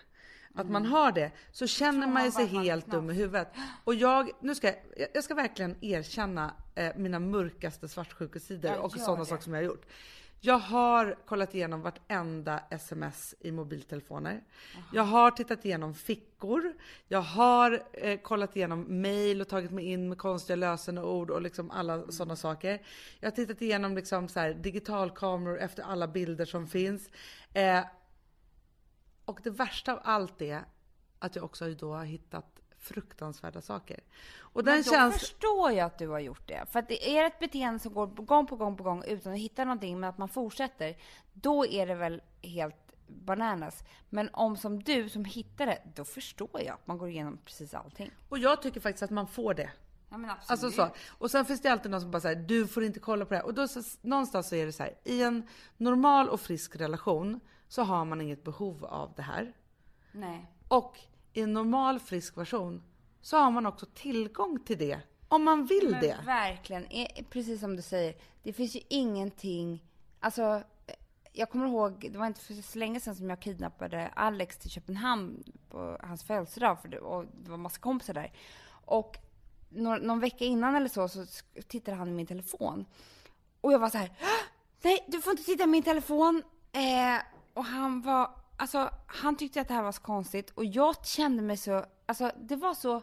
[0.55, 0.73] att mm.
[0.73, 3.49] man har det, så känner man ju sig helt dum i huvudet.
[3.85, 9.25] Och jag, nu ska jag, jag ska verkligen erkänna eh, mina mörkaste svartsjukesidor och sådana
[9.25, 9.87] saker som jag har gjort.
[10.47, 14.45] Jag har kollat igenom vartenda sms i mobiltelefoner.
[14.77, 14.85] Aha.
[14.93, 16.75] Jag har tittat igenom fickor.
[17.09, 21.71] Jag har eh, kollat igenom mail och tagit mig in med konstiga lösenord och liksom
[21.71, 22.13] alla mm.
[22.13, 22.83] sådana saker.
[23.21, 27.11] Jag har tittat igenom liksom så här, digitalkameror efter alla bilder som finns.
[27.53, 27.85] Eh,
[29.25, 30.65] och det värsta av allt är
[31.19, 32.54] att jag också då har hittat
[32.85, 34.01] fruktansvärda saker.
[34.41, 35.19] Och den Men då känns...
[35.19, 36.67] förstår jag att du har gjort det.
[36.71, 39.39] För att det är ett beteende som går gång på gång på gång utan att
[39.39, 40.97] hitta någonting, men att man fortsätter.
[41.33, 43.85] Då är det väl helt bananas.
[44.11, 47.75] Men om som du som hittar det, då förstår jag att man går igenom precis
[47.75, 48.11] allting.
[48.29, 49.71] Och jag tycker faktiskt att man får det.
[50.11, 50.65] Ja, men absolut.
[50.65, 50.91] Alltså så.
[51.19, 53.37] Och sen finns det alltid någon som bara säger du får inte kolla på det
[53.37, 53.47] här.
[53.47, 57.41] Och då så, någonstans så är det så här, i en normal och frisk relation
[57.69, 59.53] så har man inget behov av det här.
[60.13, 60.51] Nej.
[60.69, 61.01] Och
[61.35, 62.83] i en normal frisk version
[63.21, 66.19] så har man också tillgång till det om man vill Men det.
[66.27, 66.87] Verkligen,
[67.31, 68.15] precis som du säger.
[68.43, 69.85] Det finns ju ingenting,
[70.21, 70.63] alltså
[71.33, 74.71] jag kommer ihåg, det var inte för så länge sedan som jag kidnappade Alex till
[74.71, 78.33] Köpenhamn på hans födelsedag för det, och det var massa kompisar där.
[78.71, 79.17] Och
[79.69, 81.27] någon, någon vecka innan eller så, så
[81.69, 82.87] tittade han i min telefon.
[83.61, 84.11] Och jag var så här,
[84.83, 86.43] nej du får inte titta i min telefon.
[86.73, 87.23] Eh,
[87.55, 91.43] och han var alltså han tyckte att det här var så konstigt och jag kände
[91.43, 93.03] mig så, alltså det var så,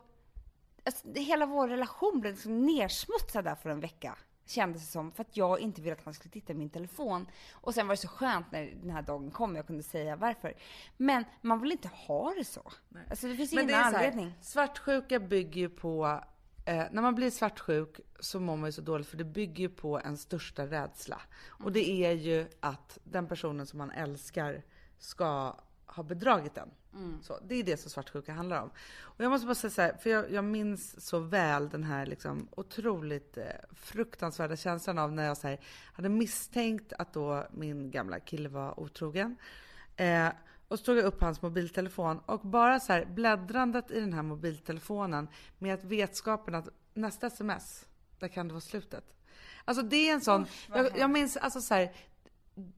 [0.86, 4.18] alltså, hela vår relation blev liksom nersmutsad där för en vecka.
[4.46, 7.28] Kändes det som, för att jag inte ville att han skulle titta i min telefon.
[7.52, 10.54] Och sen var det så skönt när den här dagen kom, jag kunde säga varför.
[10.98, 12.72] Men man vill inte ha det så.
[12.90, 13.04] Nej.
[13.10, 14.26] Alltså det finns Men ingen det anledning.
[14.26, 16.22] Här, svartsjuka bygger ju på
[16.66, 19.70] Eh, när man blir svartsjuk så mår man ju så dåligt för det bygger ju
[19.70, 21.22] på en största rädsla.
[21.56, 21.66] Mm.
[21.66, 24.64] Och det är ju att den personen som man älskar
[25.02, 26.70] ska ha bedragit den.
[26.94, 27.22] Mm.
[27.24, 28.70] Så, det är det som svartsjuka handlar om.
[29.00, 32.06] Och jag måste bara säga så här, för jag, jag minns så väl den här
[32.06, 35.60] liksom otroligt eh, fruktansvärda känslan av när jag så här,
[35.94, 39.36] hade misstänkt att då min gamla kille var otrogen.
[39.96, 40.30] Eh,
[40.68, 44.22] och så tog jag upp hans mobiltelefon och bara så här bläddrandet i den här
[44.22, 47.86] mobiltelefonen med att vetskapen att nästa sms,
[48.20, 49.04] där kan det vara slutet.
[49.66, 51.92] Alltså det är en sån, jag, jag minns alltså så här,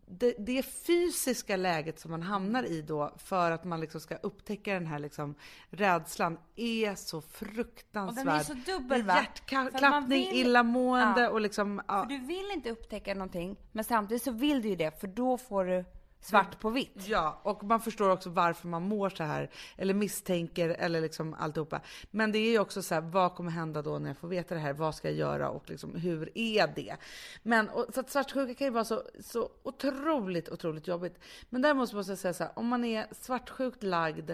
[0.06, 4.74] det, det fysiska läget som man hamnar i då för att man liksom ska upptäcka
[4.74, 5.36] den här liksom
[5.70, 8.28] rädslan är så fruktansvärd.
[8.28, 9.16] Och den är så dubbel va?
[9.16, 10.40] Hjärtklappning, vill...
[10.40, 11.30] illamående ja.
[11.30, 11.82] och liksom...
[11.88, 12.02] Ja.
[12.04, 15.38] För du vill inte upptäcka någonting, men samtidigt så vill du ju det för då
[15.38, 15.86] får du
[16.24, 17.08] svart på vitt.
[17.08, 21.82] Ja, och man förstår också varför man mår så här eller misstänker eller liksom alltihopa.
[22.12, 24.56] Men det är ju också så här, vad kommer hända då när jag får veta
[24.56, 24.74] det här?
[24.74, 26.96] Vad ska jag göra och liksom, hur är det?
[27.44, 31.20] Men och, så att svartsjuka kan ju vara så, så otroligt, otroligt jobbigt.
[31.50, 34.32] Men däremot måste jag säga så här, om man är svartsjukt lagd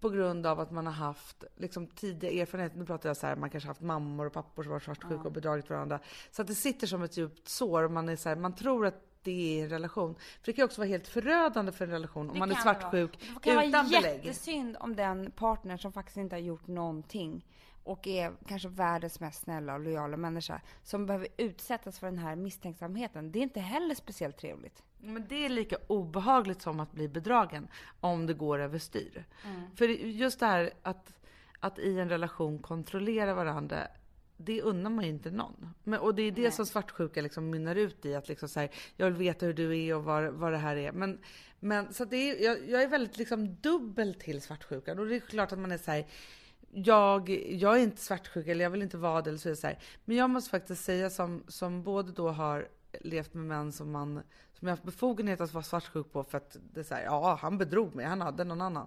[0.00, 2.78] på grund av att man har haft liksom, tidiga erfarenheter.
[2.78, 5.22] Nu pratar jag så här, man kanske haft mammor och pappor som varit svartsjuka ja.
[5.24, 6.00] och bedragit varandra.
[6.30, 9.09] Så att det sitter som ett djupt sår man är så här, man tror att
[9.22, 10.14] det är en relation.
[10.14, 13.40] För det kan också vara helt förödande för en relation om man är svartsjuk utan
[13.42, 13.66] belägg.
[13.66, 17.44] Det kan vara jättesynd om den partner som faktiskt inte har gjort någonting
[17.84, 22.36] och är kanske världens mest snälla och lojala människa som behöver utsättas för den här
[22.36, 23.32] misstänksamheten.
[23.32, 24.82] Det är inte heller speciellt trevligt.
[24.98, 27.68] Men det är lika obehagligt som att bli bedragen
[28.00, 29.24] om det går överstyr.
[29.44, 29.76] Mm.
[29.76, 31.12] För just det här att,
[31.60, 33.86] att i en relation kontrollera varandra
[34.44, 35.74] det unnar man ju inte någon.
[35.84, 36.52] Men, och det är det Nej.
[36.52, 38.14] som svartsjuka liksom mynnar ut i.
[38.14, 40.76] Att liksom så här, jag vill veta hur du är och vad, vad det här
[40.76, 40.92] är.
[40.92, 41.18] Men,
[41.60, 44.98] men så det är, jag, jag är väldigt liksom dubbel till svartsjukan.
[44.98, 46.06] Och det är klart att man är så här,
[46.72, 49.30] jag, jag är inte svartsjuk eller jag vill inte vara det.
[49.30, 49.78] Eller så, så här.
[50.04, 52.68] Men jag måste faktiskt säga som, som både då har
[53.00, 54.22] levt med män som man
[54.52, 57.38] som jag haft befogenhet att vara svartsjuk på för att det är så här, ja
[57.42, 58.86] han bedrog mig, han hade någon annan.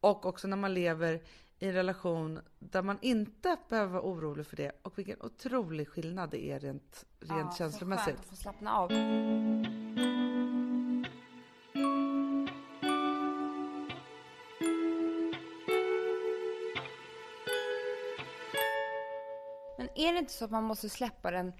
[0.00, 1.20] Och också när man lever
[1.62, 6.30] i en relation där man inte behöver vara orolig för det och vilken otrolig skillnad
[6.30, 8.06] det är rent, rent ja, känslomässigt.
[8.06, 8.90] Så skönt att få slappna av.
[19.78, 21.52] Men är det inte så att man måste släppa den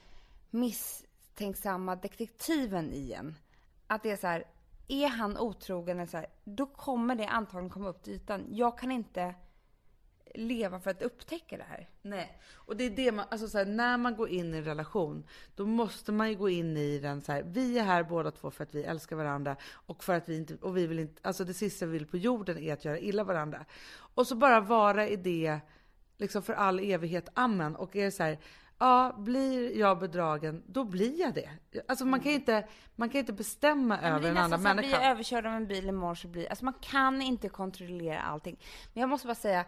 [0.51, 3.35] misstänksamma detektiven i en?
[3.87, 4.45] Att det är så här,
[4.89, 8.47] är han otrogen eller så här, då kommer det antagligen komma upp till ytan.
[8.51, 9.35] Jag kan inte
[10.35, 11.89] leva för att upptäcka det här.
[12.03, 14.65] Nej, och det är det man, alltså så här, när man går in i en
[14.65, 18.31] relation, då måste man ju gå in i den så här, vi är här båda
[18.31, 21.21] två för att vi älskar varandra och för att vi inte, och vi vill inte,
[21.23, 23.65] alltså det sista vi vill på jorden är att göra illa varandra.
[24.15, 25.61] Och så bara vara i det,
[26.17, 27.77] liksom för all evighet, amen.
[27.77, 28.39] Och är det så här,
[28.79, 31.51] ja, blir jag bedragen, då blir jag det.
[31.89, 34.89] Alltså man kan ju inte, man kan inte bestämma men över en annan människa.
[34.89, 38.61] Blir jag överkörd av en bil imorgon så blir, alltså man kan inte kontrollera allting.
[38.95, 39.65] Men jag måste bara säga,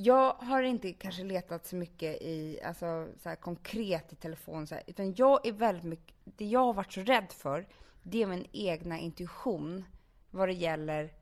[0.00, 4.84] jag har inte kanske letat så mycket i, alltså så konkret i telefon så här,
[4.86, 7.66] utan jag är väldigt mycket, det jag har varit så rädd för,
[8.02, 9.84] det är min egna intuition
[10.30, 11.12] vad det gäller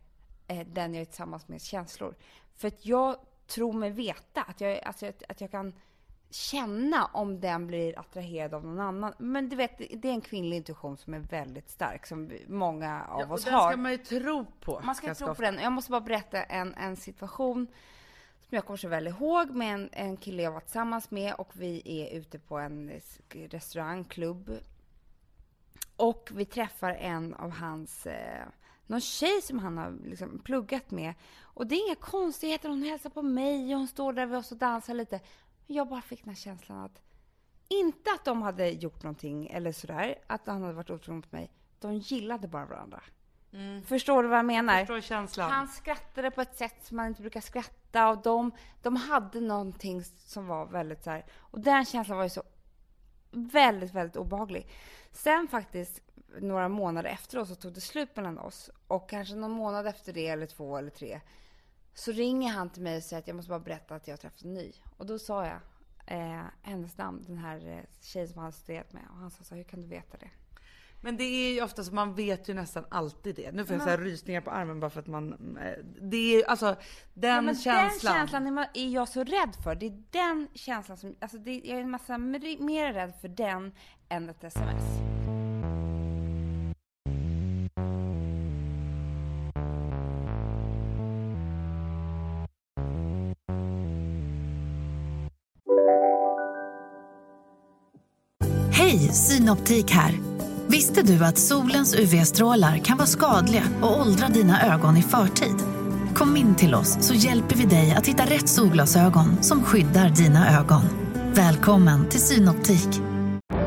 [0.46, 2.14] eh, den jag är tillsammans med känslor.
[2.54, 5.74] För att jag tror mig veta att jag, alltså, att, att jag kan
[6.30, 9.14] känna om den blir attraherad av någon annan.
[9.18, 13.20] Men du vet, det är en kvinnlig intuition som är väldigt stark, som många av
[13.20, 13.60] ja, oss har.
[13.60, 14.80] Den ska man ju tro på.
[14.84, 15.58] Man ska tro på den.
[15.58, 17.68] Jag måste bara berätta en, en situation
[18.48, 21.50] som jag kommer så väl ihåg med en, en kille jag var tillsammans med och
[21.52, 24.58] vi är ute på en restaurangklubb.
[25.96, 28.46] Och vi träffar en av hans, eh,
[28.86, 31.14] någon tjej som han har liksom pluggat med.
[31.40, 34.52] Och det är inga konstigheter, hon hälsar på mig och hon står där vid oss
[34.52, 35.20] och dansar lite.
[35.66, 37.02] Jag bara fick den här känslan att,
[37.68, 41.50] inte att de hade gjort någonting eller sådär, att han hade varit otrogen mot mig.
[41.78, 43.02] De gillade bara varandra.
[43.56, 43.82] Mm.
[43.82, 44.78] Förstår du vad jag menar?
[44.78, 45.50] Förstår känslan.
[45.50, 48.50] Han skrattade på ett sätt som man inte brukar skratta och de,
[48.82, 52.42] de hade någonting som var väldigt så här, och den känslan var ju så
[53.30, 54.68] väldigt, väldigt obehaglig.
[55.12, 56.00] Sen faktiskt
[56.40, 60.28] några månader efteråt så tog det slut mellan oss och kanske någon månad efter det
[60.28, 61.20] eller två eller tre
[61.94, 64.18] så ringer han till mig och säger att jag måste bara berätta att jag har
[64.18, 64.72] träffat en ny.
[64.96, 65.60] Och då sa jag
[66.06, 69.02] eh, hennes namn, den här eh, tjejen som han studerat med.
[69.10, 70.30] Och han sa så här, hur kan du veta det?
[71.00, 73.52] Men det är ju ofta så, man vet ju nästan alltid det.
[73.52, 75.32] Nu får jag så rysningar på armen bara för att man...
[75.32, 76.76] Eh, det är ju alltså
[77.14, 78.14] den ja, känslan.
[78.14, 79.74] Den känslan är jag så rädd för.
[79.74, 81.14] Det är den känslan som...
[81.20, 83.72] Alltså det, jag är en massa mer rädd för den
[84.08, 84.82] än ett sms.
[98.72, 100.25] Hej, Synoptik här.
[100.68, 105.56] Visste du att solens UV-strålar kan vara skadliga och åldra dina ögon i förtid?
[106.14, 110.58] Kom in till oss så hjälper vi dig att hitta rätt solglasögon som skyddar dina
[110.60, 110.82] ögon.
[111.34, 112.88] Välkommen till Synoptik.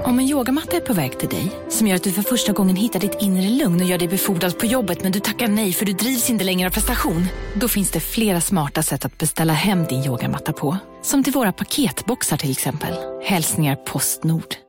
[0.03, 2.75] Om en yogamatta är på väg till dig, som gör att du för första gången
[2.75, 5.85] hittar ditt inre lugn och gör dig befordrad på jobbet men du tackar nej för
[5.85, 7.25] du drivs inte längre av prestation.
[7.53, 10.77] Då finns det flera smarta sätt att beställa hem din yogamatta på.
[11.01, 12.93] Som till våra paketboxar till exempel.
[13.23, 14.68] Hälsningar Postnord.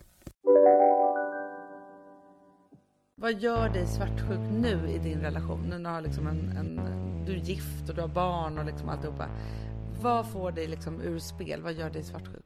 [3.21, 5.61] Vad gör dig svartsjuk nu i din relation?
[5.61, 6.75] Nu har liksom en, en,
[7.25, 9.29] du är gift och du har barn och liksom alltihopa.
[10.01, 11.61] Vad får dig liksom ur spel?
[11.61, 12.45] Vad gör dig svartsjuk?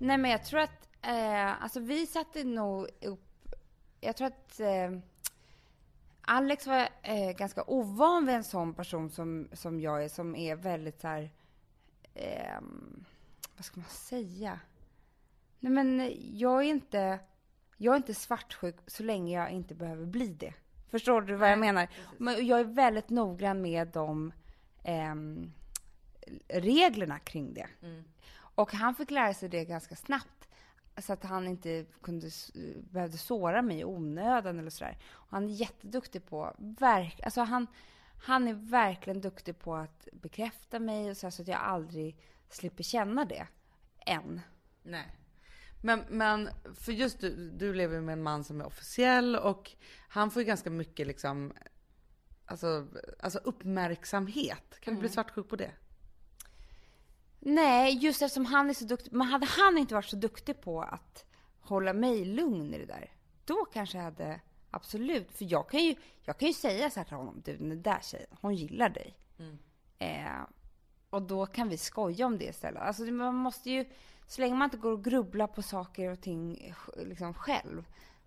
[0.00, 3.54] Nej men jag tror att, eh, alltså vi satte nog upp,
[4.00, 4.98] jag tror att eh,
[6.20, 10.56] Alex var eh, ganska ovan vid en sån person som, som jag är, som är
[10.56, 11.30] väldigt så här,
[12.14, 12.60] eh,
[13.56, 14.60] vad ska man säga?
[15.60, 17.18] Nej men jag är inte,
[17.80, 20.54] jag är inte svartsjuk så länge jag inte behöver bli det.
[20.90, 21.88] Förstår du vad jag menar?
[22.18, 24.32] Men jag är väldigt noggrann med de
[24.84, 25.52] ehm,
[26.48, 27.66] reglerna kring det.
[28.34, 30.48] Och han fick lära sig det ganska snabbt.
[30.98, 32.30] Så att han inte kunde,
[32.90, 34.98] behövde såra mig i onödan eller sådär.
[35.10, 37.66] Och han är jätteduktig på, verk, alltså han,
[38.22, 42.16] han är verkligen duktig på att bekräfta mig och så, så att jag aldrig
[42.48, 43.46] slipper känna det.
[44.06, 44.40] Än.
[44.82, 45.06] Nej.
[45.80, 49.70] Men, men för just du, du lever med en man som är officiell och
[50.08, 51.52] han får ju ganska mycket liksom,
[52.44, 52.86] alltså,
[53.20, 54.80] alltså uppmärksamhet.
[54.80, 55.72] Kan du bli svartsjuk på det?
[57.40, 59.12] Nej, just eftersom han är så duktig.
[59.12, 61.24] Men hade han inte varit så duktig på att
[61.60, 63.12] hålla mig lugn i det där,
[63.44, 65.32] då kanske jag hade absolut.
[65.32, 68.00] För jag kan ju, jag kan ju säga så här till honom, du den där
[68.02, 69.18] tjejen, hon gillar dig.
[69.98, 70.42] Eh,
[71.10, 72.82] och då kan vi skoja om det istället.
[72.82, 73.84] Alltså man måste ju,
[74.28, 77.84] så länge man inte går och grubblar på saker och ting eh, liksom själv,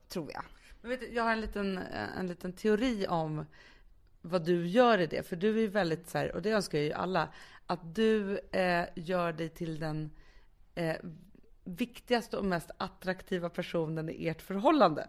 [0.07, 0.43] tror jag.
[0.81, 1.77] Men vet du, jag har en liten,
[2.17, 3.45] en liten teori om
[4.21, 5.27] vad du gör i det.
[5.27, 7.29] För du är ju väldigt så här, och det önskar ju alla,
[7.67, 10.11] att du eh, gör dig till den
[10.75, 10.95] eh,
[11.63, 15.07] viktigaste och mest attraktiva personen i ert förhållande.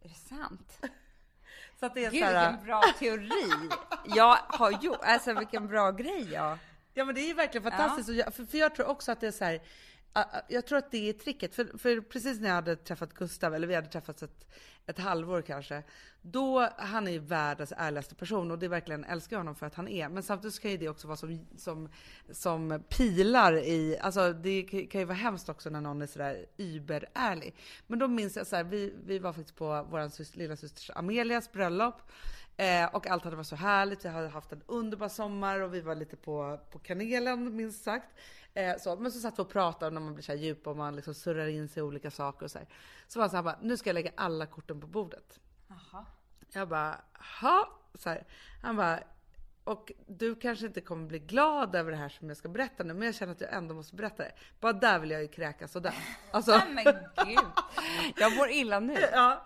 [0.00, 0.78] Är det sant?
[1.80, 3.70] Så att det är Gud så här, vilken bra teori!
[4.16, 6.58] Jag har gjort, alltså vilken bra grej jag
[6.94, 8.08] Ja men det är ju verkligen fantastiskt.
[8.08, 9.60] Och jag, för, för jag tror också att det är så här.
[10.48, 11.54] Jag tror att det är tricket.
[11.54, 14.46] För, för precis när jag hade träffat Gustav, eller vi hade träffats ett,
[14.86, 15.82] ett halvår kanske.
[16.22, 19.66] Då, han är ju världens ärligaste person och det är verkligen älskar jag honom för
[19.66, 20.08] att han är.
[20.08, 21.88] Men samtidigt så kan ju det också vara som, som,
[22.30, 26.46] som pilar i, alltså det kan kan ju vara hemskt också när någon är sådär
[26.56, 27.54] überärlig.
[27.86, 30.90] Men då minns jag så här, vi, vi var faktiskt på vår syster, lilla systers
[30.94, 32.02] Amelias bröllop.
[32.56, 34.04] Eh, och allt hade varit så härligt.
[34.04, 38.08] Vi hade haft en underbar sommar och vi var lite på, på kanelen minst sagt.
[38.54, 40.76] Eh, så, men så satt vi och pratade när man blir så här djup och
[40.76, 42.68] man liksom surrar in sig i olika saker och så här.
[43.08, 45.40] Så var han så här bara, nu ska jag lägga alla korten på bordet.
[46.52, 47.00] Jag bara,
[47.40, 48.26] ha så här.
[48.62, 49.00] Han bara,
[49.64, 52.94] och du kanske inte kommer bli glad över det här som jag ska berätta nu,
[52.94, 54.32] men jag känner att jag ändå måste berätta det.
[54.60, 55.90] Bara där vill jag ju kräkas och dö.
[56.30, 56.84] Alltså, Men
[57.26, 57.38] gud,
[58.16, 58.96] jag mår illa nu.
[59.12, 59.44] ja.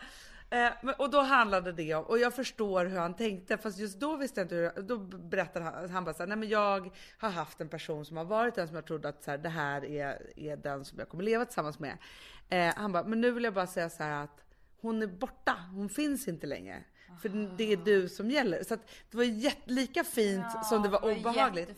[0.51, 4.17] Eh, och då handlade det om, och jag förstår hur han tänkte, fast just då
[4.17, 7.61] visste jag inte hur, då berättade han, han bara såhär, nej men jag har haft
[7.61, 10.39] en person som har varit den som jag trodde att så här, det här är,
[10.39, 11.99] är den som jag kommer leva tillsammans med.
[12.49, 14.45] Eh, han bara, men nu vill jag bara säga så här att
[14.81, 16.85] hon är borta, hon finns inte längre.
[17.23, 18.65] För det är du som gäller.
[18.65, 18.81] Så att
[19.11, 21.71] det var jätte, lika fint som det var, obehagligt.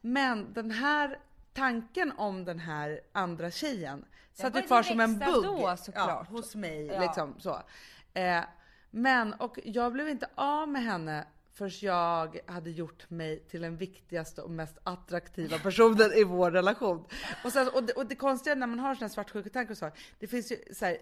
[0.00, 1.18] Men den här
[1.52, 5.76] tanken om den här andra tjejen satt var ju kvar som en bugg då, ja,
[5.76, 6.28] såklart.
[6.28, 6.86] hos mig.
[6.86, 7.00] Ja.
[7.00, 7.62] Liksom, så.
[8.16, 8.44] Eh,
[8.90, 13.76] men, och jag blev inte av med henne förrän jag hade gjort mig till den
[13.76, 17.04] viktigaste och mest attraktiva personen i vår relation.
[17.44, 20.26] Och, sen, och, det, och det konstiga när man har sådana svartsjuketankar och så, det
[20.26, 20.98] finns ju så här,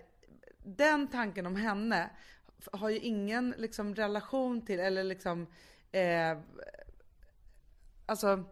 [0.65, 2.11] den tanken om henne
[2.73, 5.47] har ju ingen liksom relation till eller liksom
[5.93, 6.39] eh,
[8.07, 8.45] Alltså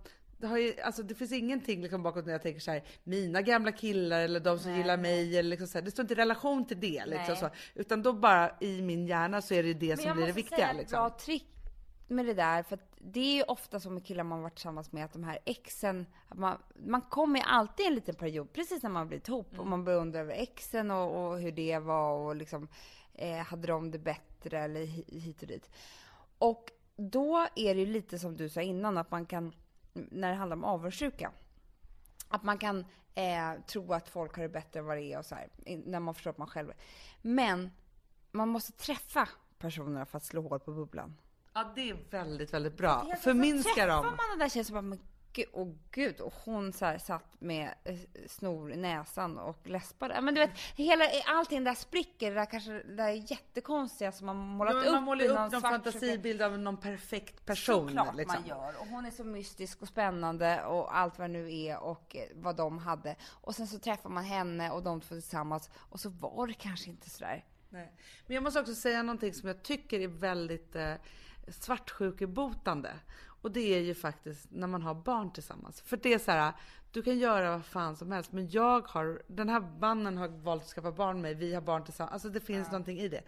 [0.43, 3.43] det, har ju, alltså det finns ingenting liksom bakåt när jag tänker så här, mina
[3.43, 6.17] gamla killar eller de som gillar mig eller liksom så här, det står inte i
[6.17, 7.37] relation till det liksom Nej.
[7.37, 10.27] så, utan då bara i min hjärna så är det det Men som jag blir
[10.27, 10.97] det måste viktiga säga ett liksom.
[10.97, 11.47] bra trick
[12.09, 15.05] med det där, för det är ju ofta så med killar man varit tillsammans med
[15.05, 18.91] att de här exen, man, man kommer ju alltid i en liten period, precis när
[18.91, 22.37] man blivit ihop, och man börjar undra över exen och, och hur det var och
[22.37, 22.69] liksom,
[23.15, 25.71] eh, hade de det bättre eller hi- hit och dit.
[26.39, 29.55] Och då är det ju lite som du sa innan, att man kan,
[29.93, 31.33] när det handlar om avundsjuka,
[32.29, 35.27] att man kan eh, tro att folk har det bättre än vad det är och
[35.27, 35.49] så här,
[35.87, 36.77] när man förstår att man själv är.
[37.23, 37.71] Men
[38.31, 39.29] man måste träffa
[39.59, 41.17] personerna för att slå hål på bubblan.
[41.55, 43.07] Ja det är väldigt, väldigt bra.
[43.21, 44.05] Förminska så träffar dem.
[44.05, 44.99] man den där tjejen så bara, men
[45.53, 50.21] åh gud, och hon så här satt med eh, snor i näsan och läspade.
[50.21, 54.27] Men du vet, hela, allting där spricker, det där kanske, det där är jättekonstiga som
[54.27, 57.89] man målat Ja, upp man målar upp någon någon fantasibild av någon perfekt person.
[57.89, 58.41] Såklart liksom.
[58.41, 58.81] man gör.
[58.81, 62.23] Och hon är så mystisk och spännande och allt vad det nu är och eh,
[62.35, 63.17] vad de hade.
[63.31, 66.91] Och sen så träffar man henne och de två tillsammans och så var det kanske
[66.91, 67.93] inte sådär Nej.
[68.27, 70.95] Men jag måste också säga någonting som jag tycker är väldigt eh,
[71.49, 72.93] svartsjukebotande.
[73.43, 75.81] Och det är ju faktiskt när man har barn tillsammans.
[75.81, 76.53] För det är så här,
[76.93, 80.63] du kan göra vad fan som helst, men jag har, den här mannen har valt
[80.63, 82.13] att skaffa barn med mig, vi har barn tillsammans.
[82.13, 82.73] Alltså det finns ja.
[82.73, 83.23] någonting i det.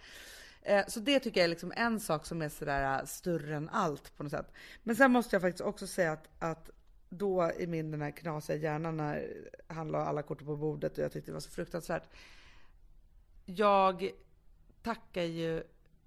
[0.63, 3.69] Eh, så det tycker jag är liksom en sak som är sådär eh, större än
[3.69, 4.53] allt på något sätt.
[4.83, 6.71] Men sen måste jag faktiskt också säga att, att
[7.09, 9.27] då i min den här knasiga hjärnan när
[9.67, 12.09] han la alla kort på bordet och jag tyckte det var så fruktansvärt.
[13.45, 14.11] Jag
[14.83, 15.63] tackar ju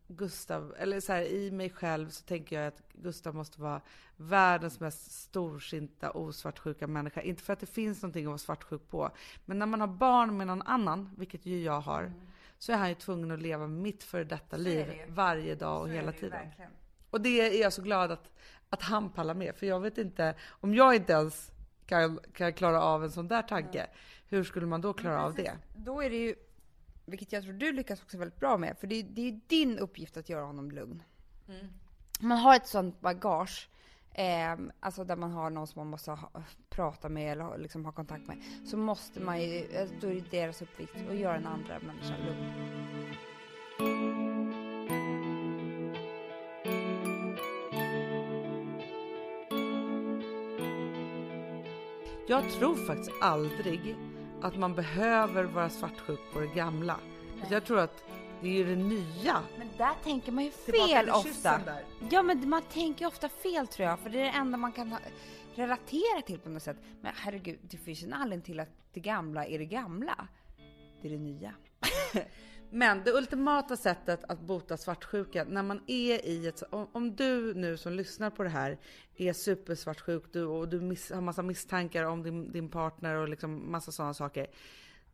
[0.07, 3.81] Gustav, eller så här, i mig själv så tänker jag att Gustav måste vara
[4.15, 7.21] världens mest storsinta osvartsjuka människa.
[7.21, 9.11] Inte för att det finns någonting att vara svartsjuk på,
[9.45, 12.21] men när man har barn med någon annan, vilket ju jag har, mm.
[12.57, 15.93] så är han ju tvungen att leva mitt för detta liv varje dag och så
[15.93, 16.29] hela tiden.
[16.29, 16.71] Verkligen.
[17.09, 18.31] Och det är jag så glad att,
[18.69, 21.51] att han pallar med, för jag vet inte, om jag inte ens
[21.85, 23.91] kan, kan klara av en sån där tanke, mm.
[24.27, 25.53] hur skulle man då klara av det?
[25.75, 26.35] Då är det ju
[27.07, 30.17] vilket jag tror du lyckas också väldigt bra med, för det, det är din uppgift
[30.17, 31.03] att göra honom lugn.
[31.47, 31.67] Mm.
[32.19, 33.69] Man har ett sånt bagage,
[34.13, 36.31] eh, alltså där man har någon som man måste ha,
[36.69, 40.31] prata med eller liksom ha kontakt med, så måste man ju, eh, då är det
[40.31, 42.77] deras uppgift att göra den andra människan lugn.
[52.29, 53.95] Jag tror faktiskt aldrig
[54.41, 56.99] att man behöver vara svartsjuk på det gamla.
[57.39, 57.47] Nej.
[57.51, 58.03] Jag tror att
[58.41, 59.41] det är det nya.
[59.57, 61.57] Men där tänker man ju fel ofta.
[61.65, 61.83] Där.
[62.09, 64.95] Ja, men man tänker ofta fel tror jag, för det är det enda man kan
[65.55, 66.77] relatera till på något sätt.
[67.01, 70.27] Men herregud, det finns en anledning till att det gamla är det gamla.
[71.01, 71.53] Det är det nya.
[72.69, 76.63] Men det ultimata sättet att bota svartsjuka när man är i ett...
[76.69, 78.77] Om, om du nu som lyssnar på det här
[79.15, 83.71] är supersvartsjuk du, och du miss, har massa misstankar om din, din partner och liksom
[83.71, 84.47] massa sådana saker.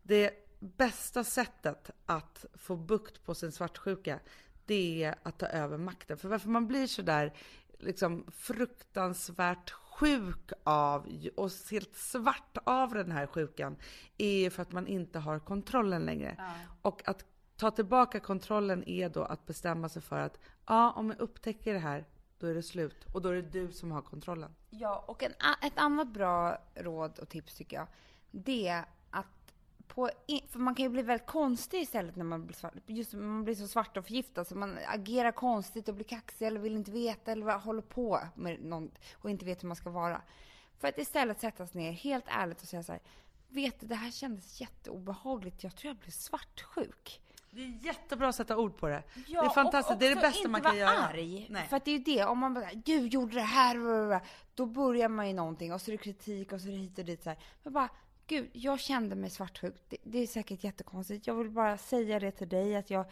[0.03, 4.19] Det bästa sättet att få bukt på sin svartsjuka
[4.65, 6.17] det är att ta över makten.
[6.17, 7.33] För varför man blir så där
[7.79, 13.75] liksom fruktansvärt sjuk av och helt svart av den här sjukan
[14.17, 16.35] är för att man inte har kontrollen längre.
[16.37, 16.53] Ja.
[16.81, 17.25] Och att
[17.57, 21.79] ta tillbaka kontrollen är då att bestämma sig för att ja, om jag upptäcker det
[21.79, 22.05] här,
[22.39, 23.05] då är det slut.
[23.13, 24.55] Och då är det du som har kontrollen.
[24.69, 25.31] Ja, och en,
[25.61, 27.87] ett annat bra råd och tips tycker jag,
[28.31, 29.53] det är att
[29.87, 30.09] på,
[30.47, 32.73] för man kan ju bli väldigt konstig istället när man blir svart.
[32.85, 36.59] Just man blir så svart och förgiftad så man agerar konstigt och blir kaxig eller
[36.59, 40.21] vill inte veta eller håller på med något och inte vet hur man ska vara.
[40.79, 43.01] För att istället sätta sig ner helt ärligt och säga så här,
[43.47, 45.63] vet du, det här kändes jätteobehagligt.
[45.63, 47.21] Jag tror jag blev svartsjuk.
[47.55, 49.03] Det är jättebra att sätta ord på det.
[49.27, 49.99] Ja, det är fantastiskt.
[49.99, 50.89] Det är det bästa man kan göra.
[50.89, 51.47] inte vara arg.
[51.49, 51.67] Nej.
[51.67, 52.25] För att det är ju det.
[52.25, 54.21] Om man bara, du gjorde det här.
[54.53, 56.99] Då börjar man ju någonting och så är det kritik och så är det hit
[56.99, 57.39] och dit så här.
[57.63, 57.89] Men bara,
[58.27, 59.75] gud, jag kände mig svartsjuk.
[59.89, 61.27] Det, det är säkert jättekonstigt.
[61.27, 63.05] Jag vill bara säga det till dig att jag...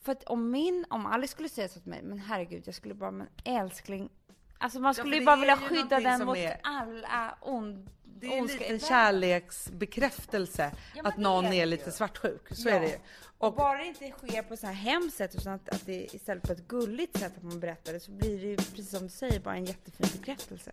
[0.00, 2.94] För att om min, om Alice skulle säga så till mig, men herregud, jag skulle
[2.94, 4.10] bara, men älskling.
[4.58, 6.60] Alltså man skulle ja, ju bara vilja skydda den mot är...
[6.62, 12.56] alla ond det är en kärleksbekräftelse ja, att någon är, är lite svartsjuk.
[12.56, 12.74] Så ja.
[12.74, 12.98] är det ju.
[13.38, 16.42] Och bara det inte sker på så här hemskt sätt utan att, att det istället
[16.42, 19.08] på ett gulligt sätt att man berättar det så blir det ju precis som du
[19.08, 20.72] säger bara en jättefin bekräftelse.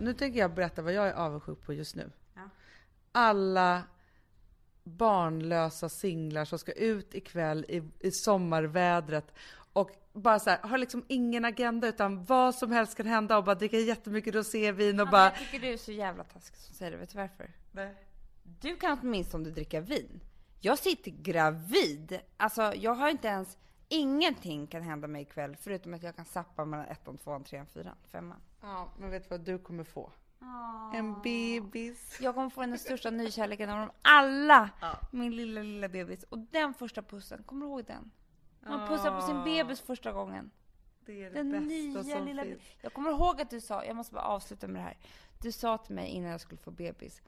[0.00, 2.10] Nu tänker jag berätta vad jag är avundsjuk på just nu.
[2.34, 2.50] Ja.
[3.12, 3.82] Alla
[4.84, 9.34] barnlösa singlar som ska ut ikväll i, i sommarvädret
[9.72, 9.90] och
[10.20, 13.54] bara så här, har liksom ingen agenda utan vad som helst kan hända och bara
[13.54, 15.24] dricka jättemycket rosévin och ja, bara...
[15.24, 17.50] Jag tycker du är så jävla taskig som säger det, vet du varför?
[17.72, 17.94] Nej.
[18.60, 20.20] Du kan åtminstone dricka vin.
[20.60, 22.20] Jag sitter gravid.
[22.36, 23.58] Alltså jag har inte ens,
[23.88, 27.96] ingenting kan hända mig ikväll förutom att jag kan sappa mellan ettan, tvåan, trean, fyran,
[28.12, 28.40] femman.
[28.60, 30.12] Ja, men vet du vad du kommer få?
[30.40, 30.96] Oh.
[30.96, 32.18] En bebis.
[32.20, 34.70] Jag kommer få den största nykärleken av dem alla.
[34.80, 34.98] Ja.
[35.12, 36.22] Min lilla, lilla bebis.
[36.22, 38.10] Och den första pussen, kommer du ihåg den?
[38.60, 40.50] Man pussar på sin bebis första gången.
[41.06, 42.42] Det är det den bästa nya som lilla...
[42.42, 42.62] finns.
[42.82, 44.96] Jag kommer ihåg att du sa, jag måste bara avsluta med det här.
[45.42, 47.22] Du sa till mig innan jag skulle få bebis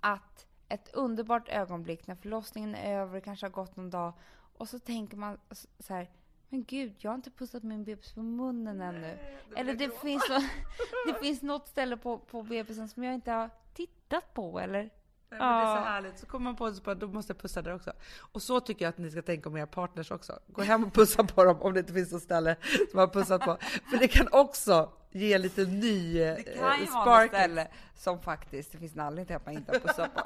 [0.00, 4.12] att ett underbart ögonblick när förlossningen är över, kanske har gått någon dag
[4.56, 5.38] och så tänker man
[5.78, 6.10] så här,
[6.48, 9.00] men gud, jag har inte pussat min bebis på munnen ännu.
[9.00, 10.32] Nej, eller det finns, så,
[11.06, 14.90] det finns något ställe på, på bebisen som jag inte har tittat på eller
[15.38, 16.18] Nej, men Det är så härligt.
[16.18, 17.92] Så kommer man på att då måste jag pussa där också.
[18.32, 20.38] Och så tycker jag att ni ska tänka om era partners också.
[20.46, 23.14] Gå hem och pussa på dem om det inte finns något ställe som man har
[23.14, 23.58] pussat på.
[23.90, 28.20] För det kan också ge lite ny Det kan ju eh, vara ett ställe som
[28.20, 30.22] faktiskt, det finns en anledning till att man inte har pussat på.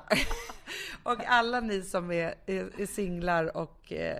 [1.11, 4.19] och alla ni som är, är, är singlar och eh,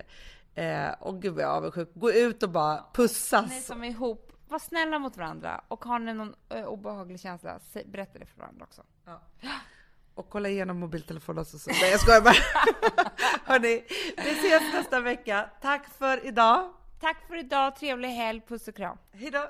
[0.55, 1.89] eh, och gud vad jag är avundsjuk.
[1.93, 3.49] Gå ut och bara pussas.
[3.49, 7.59] Ni som är ihop, var snälla mot varandra och har ni någon ö, obehaglig känsla,
[7.85, 8.83] berätta det för varandra också.
[9.05, 9.21] Ja.
[10.17, 11.45] och kolla igenom mobiltelefonen.
[11.45, 11.69] Så, så.
[11.69, 12.33] Nej jag skojar bara.
[13.43, 13.83] Hörni,
[14.17, 15.49] vi ses nästa vecka.
[15.61, 16.73] Tack för idag.
[17.01, 18.97] Tack för idag, trevlig helg, puss och kram.
[19.13, 19.49] Hejdå.